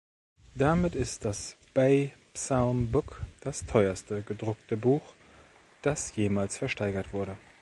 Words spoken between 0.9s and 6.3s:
ist das "Bay Psalm Book" das teuerste gedruckte Buch, das